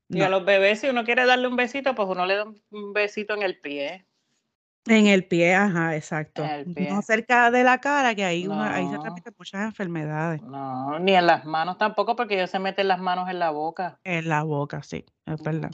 [0.08, 2.94] Y a los bebés, si uno quiere darle un besito, pues uno le da un
[2.94, 4.06] besito en el pie.
[4.86, 6.46] En el pie, ajá, exacto.
[6.66, 10.42] No cerca de la cara, que ahí, ahí se transmiten muchas enfermedades.
[10.44, 14.00] No, ni en las manos tampoco, porque ellos se meten las manos en la boca.
[14.06, 15.72] En la boca, sí, es verdad.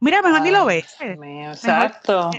[0.00, 0.96] Mira, mejor ni lo ves.
[1.00, 2.30] exacto.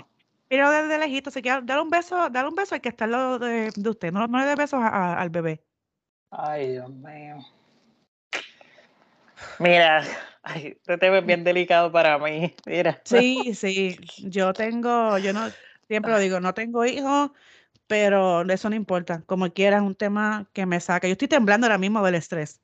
[0.48, 3.40] pero desde lejito, se quiere dar un beso, dar un beso hay que estar lo
[3.40, 5.64] de, usted, no, no le dé besos al bebé.
[6.30, 7.38] Ay, Dios mío.
[9.60, 10.04] Mira,
[10.42, 12.56] ay, este tema es bien delicado para mí.
[12.66, 13.02] Mira.
[13.06, 13.98] Sí, sí.
[14.18, 15.48] Yo tengo, yo no,
[15.88, 17.32] siempre lo digo, no tengo hijos,
[17.88, 19.24] pero eso no importa.
[19.26, 21.08] Como quieras, un tema que me saca.
[21.08, 22.62] Yo estoy temblando ahora mismo del estrés.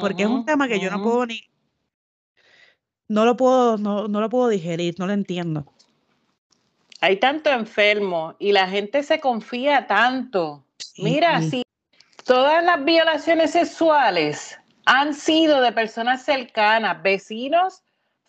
[0.00, 1.50] porque es un tema que yo no puedo ni,
[3.10, 5.66] no lo puedo, no, no lo puedo digerir, no lo entiendo.
[7.00, 10.64] Hay tanto enfermo y la gente se confía tanto.
[10.96, 11.64] Mira, si
[12.24, 17.82] todas las violaciones sexuales han sido de personas cercanas, vecinos,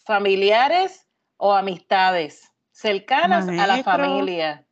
[0.03, 1.05] familiares
[1.37, 4.65] o amistades cercanas a la familia.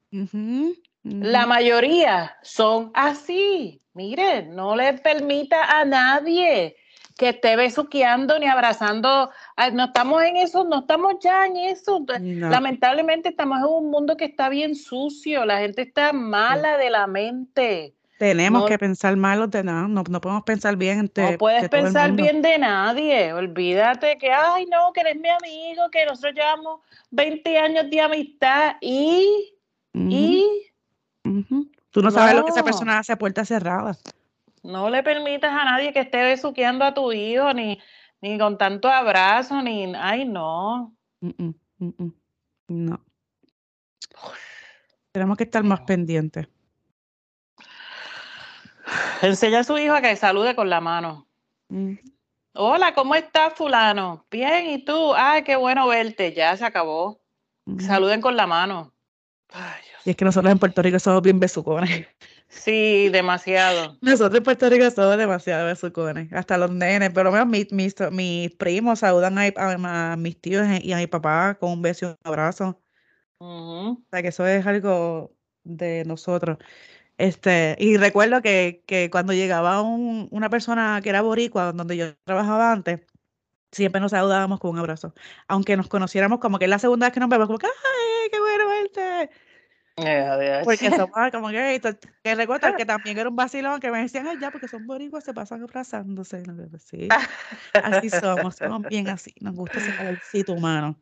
[1.03, 3.79] La mayoría son así.
[3.93, 6.75] Mire, no le permita a nadie
[7.19, 9.29] que esté besuqueando ni abrazando.
[9.73, 12.03] No estamos en eso, no estamos ya en eso.
[12.17, 17.07] Lamentablemente estamos en un mundo que está bien sucio, la gente está mala de la
[17.07, 17.93] mente.
[18.17, 21.11] Tenemos que pensar mal de nada, no, no podemos pensar bien.
[21.13, 26.05] no puedes pensar bien de nadie, olvídate que, ay, no, que eres mi amigo, que
[26.05, 26.79] nosotros llevamos
[27.11, 29.53] 20 años de amistad y...
[29.93, 30.45] y
[31.91, 33.97] Tú no, sabes lo que esa persona hace a puerta cerrada.
[34.63, 37.79] No le permitas a nadie que esté besuqueando a tu hijo, ni,
[38.21, 39.93] ni con tanto abrazo, ni.
[39.95, 40.95] Ay, no.
[42.67, 43.05] no.
[45.11, 46.47] Tenemos que estar más pendientes.
[49.21, 51.27] Enseña a su hijo a que salude con la mano.
[52.53, 54.25] Hola, ¿cómo estás, fulano?
[54.31, 55.13] Bien, ¿y tú?
[55.15, 56.33] Ay, qué bueno verte.
[56.33, 57.21] Ya se acabó.
[57.79, 58.93] Saluden con la mano.
[60.05, 62.07] y es que nosotros en Puerto Rico somos bien besucones.
[62.49, 63.97] Sí, demasiado.
[64.01, 66.33] Nosotros en Puerto Rico somos demasiado besucones.
[66.33, 71.07] Hasta los nenes, pero menos mis, mis, primos saludan a, mis tíos y a mi
[71.07, 72.81] papá con un beso y un abrazo.
[73.37, 76.57] O sea, que eso es algo de nosotros.
[77.17, 82.15] Este, y recuerdo que, que cuando llegaba un, una persona que era boricua, donde yo
[82.25, 83.01] trabajaba antes,
[83.71, 85.13] siempre nos saludábamos con un abrazo.
[85.47, 88.29] Aunque nos conociéramos como que es la segunda vez que nos vemos, como que, ¡ay,
[88.31, 89.29] qué bueno verte!
[90.63, 91.81] Porque somos como que,
[92.23, 95.23] que recuerdo que también era un vacilón que me decían, ay, ya, porque son boricuas,
[95.23, 96.43] se pasan abrazándose.
[96.79, 97.07] Sí,
[97.73, 100.95] así somos, somos bien así, nos gusta ese calorcito humano.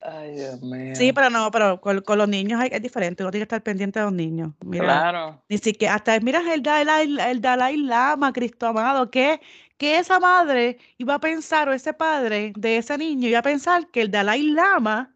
[0.00, 0.94] Ay, Dios mío.
[0.94, 4.04] Sí, pero no, pero con, los niños es diferente, uno tiene que estar pendiente de
[4.04, 4.52] los niños.
[4.64, 5.42] Mira, claro.
[5.48, 9.40] Ni siquiera, hasta, mira el Dalai, el Dalai Lama, Cristo amado, que,
[9.76, 13.88] que esa madre iba a pensar, o ese padre de ese niño iba a pensar
[13.88, 15.14] que el Dalai Lama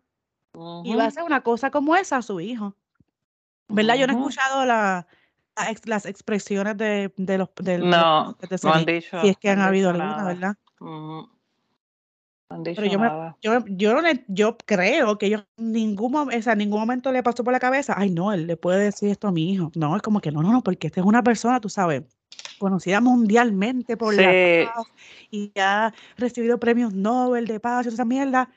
[0.84, 2.76] iba a hacer una cosa como esa a su hijo.
[3.72, 3.96] ¿Verdad?
[3.96, 5.06] Yo no he escuchado la,
[5.84, 9.90] las expresiones de, de los del no, no han dicho, si es que han, habido
[9.90, 10.56] alguna, ¿verdad?
[12.64, 13.08] Pero yo, me,
[13.40, 13.96] yo, yo,
[14.28, 18.10] yo, creo que yo ningún, o sea, ningún momento le pasó por la cabeza, ay,
[18.10, 19.72] no, él le puede decir esto a mi hijo.
[19.74, 22.02] No, es como que no, no, no, porque esta es una persona, tú sabes,
[22.58, 24.86] conocida mundialmente por la paz
[25.30, 28.50] y ha recibido premios Nobel de paz y esa mierda.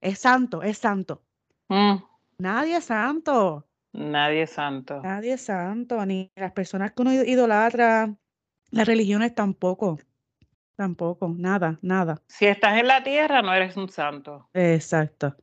[0.00, 1.22] Es santo, es santo.
[1.68, 1.96] Mm.
[2.38, 3.67] Nadie es santo.
[3.98, 5.02] Nadie es santo.
[5.02, 8.14] Nadie es santo, ni las personas que uno idolatra,
[8.70, 9.98] las religiones tampoco.
[10.76, 12.22] Tampoco, nada, nada.
[12.28, 14.48] Si estás en la tierra, no eres un santo.
[14.54, 15.36] Exacto.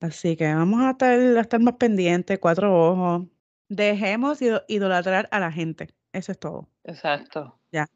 [0.00, 3.26] Así que vamos a estar, a estar más pendientes, cuatro ojos.
[3.70, 5.88] Dejemos idolatrar a la gente.
[6.12, 6.68] Eso es todo.
[6.84, 7.58] Exacto.
[7.72, 7.86] Ya.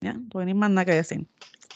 [0.00, 1.26] Ya, no hay más nada que decir.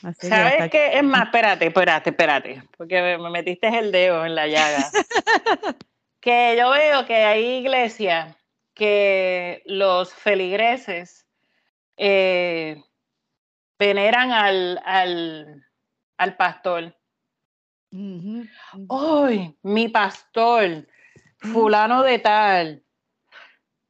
[0.00, 0.98] ¿Sabes qué?
[0.98, 4.90] Es más, espérate, espérate, espérate, porque me metiste el dedo en la llaga.
[6.20, 8.36] que yo veo que hay iglesias
[8.74, 11.26] que los feligreses
[11.96, 12.82] eh,
[13.78, 14.80] veneran al,
[16.16, 16.96] al, pastor.
[18.88, 19.56] ¡Ay!
[19.62, 20.86] mi pastor,
[21.38, 22.84] fulano de tal.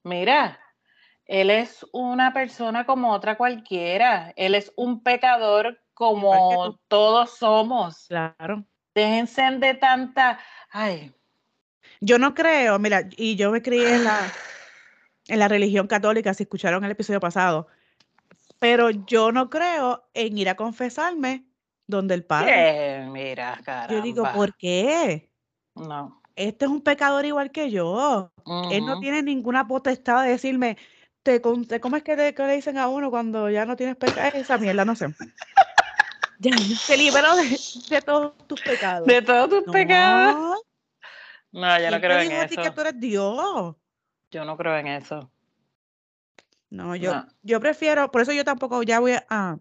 [0.05, 0.59] Mira,
[1.27, 4.33] él es una persona como otra cualquiera.
[4.37, 8.07] Él es un pecador como todos somos.
[8.09, 8.65] Claro.
[8.95, 10.39] Déjense de tanta.
[10.71, 11.15] Ay.
[12.01, 14.33] Yo no creo, mira, y yo me crié en la,
[15.29, 17.69] en la religión católica, si escucharon el episodio pasado,
[18.59, 21.45] pero yo no creo en ir a confesarme
[21.87, 23.07] donde el padre.
[23.07, 23.95] mira, caramba.
[23.95, 25.31] Yo digo, ¿por qué?
[25.75, 26.23] No.
[26.37, 28.31] Este es un pecador igual que yo.
[28.71, 30.77] Él no tiene ninguna potestad de decirme,
[31.23, 34.31] te, ¿cómo es que, le dicen a uno cuando ya no tienes pecado?
[34.35, 35.09] Esa mierda, no sé.
[36.41, 36.53] Ya,
[36.87, 39.09] te libero de, todos tus pecados.
[39.09, 40.61] De todos tus pecados.
[41.53, 42.63] No, yo no creo en eso.
[42.63, 43.77] que tú eres Dios?
[44.31, 45.31] Yo no creo en eso.
[46.71, 49.59] No, yo, yo prefiero, por eso yo tampoco ya voy a,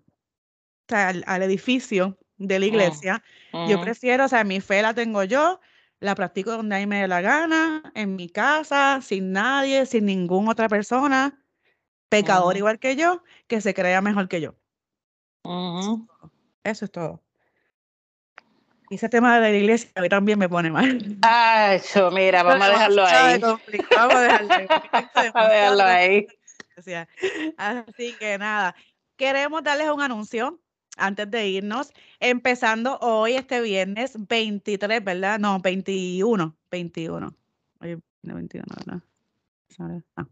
[0.90, 3.24] al, edificio de la mm, iglesia.
[3.70, 5.62] Yo prefiero, o sea, mi fe la tengo yo,
[6.00, 10.06] la practico donde a mí me dé la gana, en mi casa, sin nadie, sin
[10.06, 11.42] ninguna otra persona,
[12.10, 14.56] pecador igual que yo, que se crea mejor que yo.
[16.64, 17.24] Eso es todo.
[18.90, 21.18] Y ese tema de la iglesia a mí también me pone mal.
[21.22, 23.42] Ah, eso, mira, vamos a dejarlo ahí.
[23.42, 24.22] Vamos a
[25.48, 26.28] dejarlo, ahí.
[27.58, 28.76] Así que nada.
[29.18, 30.60] queremos darles un anuncio
[30.98, 35.40] antes de irnos, empezando hoy, este viernes 23, ¿verdad?
[35.40, 37.36] No, 21, 21.
[37.82, 39.02] Hoy 21, ¿verdad?
[40.16, 40.26] Ah.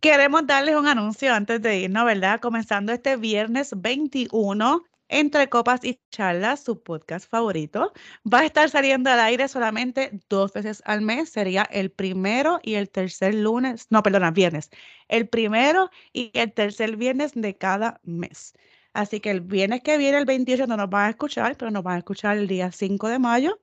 [0.00, 2.40] Queremos darles un anuncio antes de irnos, ¿verdad?
[2.40, 7.92] Comenzando este viernes 21, entre Copas y Charlas, su podcast favorito,
[8.32, 11.30] va a estar saliendo al aire solamente dos veces al mes.
[11.30, 14.70] Sería el primero y el tercer lunes, no, perdona, viernes.
[15.08, 18.54] El primero y el tercer viernes de cada mes.
[18.92, 21.82] Así que el viernes que viene, el 28, no nos van a escuchar, pero nos
[21.82, 23.60] van a escuchar el día 5 de mayo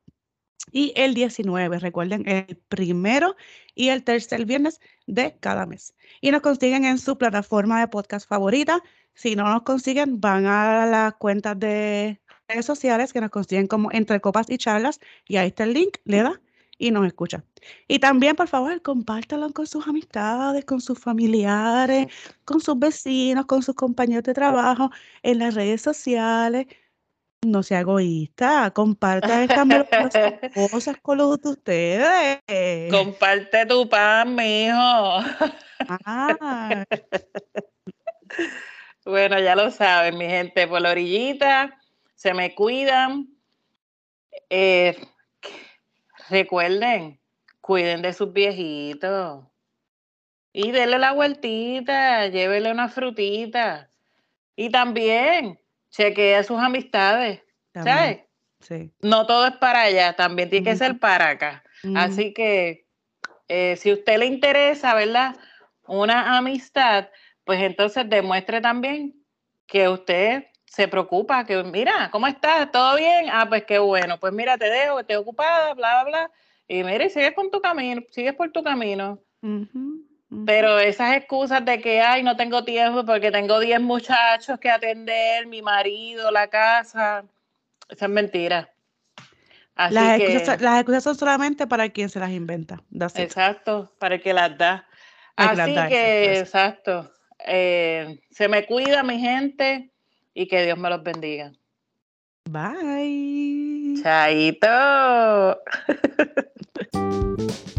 [0.72, 1.80] y el 19.
[1.80, 3.36] Recuerden, el primero
[3.76, 5.96] y el tercer viernes de cada mes.
[6.22, 8.82] Y nos consiguen en su plataforma de podcast favorita.
[9.14, 13.92] Si no nos consiguen, van a las cuentas de redes sociales que nos consiguen como
[13.92, 16.42] Entre Copas y Charlas y ahí está el link, le da
[16.78, 17.44] y nos escucha.
[17.88, 22.08] Y también, por favor, compártalo con sus amistades, con sus familiares,
[22.46, 24.92] con sus vecinos, con sus compañeros de trabajo,
[25.24, 26.68] en las redes sociales.
[27.46, 29.68] No sea egoísta, comparta estas
[30.72, 32.92] cosas con los de ustedes.
[32.92, 35.24] Comparte tu pan, mijo.
[35.90, 36.84] Ah.
[39.08, 41.80] Bueno, ya lo saben, mi gente, por la orillita,
[42.16, 43.30] se me cuidan.
[44.50, 44.98] Eh,
[46.30, 47.18] recuerden,
[47.62, 49.46] cuiden de sus viejitos.
[50.52, 53.90] Y denle la vueltita, llévele una frutita.
[54.58, 55.58] Y también
[55.98, 57.42] chequee a sus amistades.
[57.74, 58.20] ¿Sabes?
[58.60, 58.92] Sí.
[59.02, 61.64] No todo es para allá, también tiene que ser para acá.
[61.96, 62.88] Así que
[63.48, 65.36] eh, si a usted le interesa, ¿verdad?
[65.88, 67.10] Una amistad,
[67.44, 69.24] pues entonces demuestre también
[69.68, 72.72] que usted se preocupa, que mira, ¿cómo estás?
[72.72, 73.28] ¿Todo bien?
[73.32, 76.32] Ah, pues qué bueno, pues mira, te dejo, estoy ocupada, bla, bla, bla.
[76.68, 79.20] Y mire, sigues con tu camino, sigues por tu camino.
[80.46, 85.48] Pero esas excusas de que, ay, no tengo tiempo porque tengo 10 muchachos que atender,
[85.48, 87.24] mi marido, la casa,
[87.88, 88.70] esa es mentira.
[89.78, 92.84] las, excusas, las, excusas, son solamente para quien se las inventa.
[93.16, 94.86] Exacto, para el que las da.
[95.38, 97.10] Así que, exacto.
[97.46, 99.92] Eh, se me cuida mi gente
[100.34, 101.54] y que Dios me los bendiga.
[102.50, 104.02] Bye.
[104.02, 105.62] Chaito.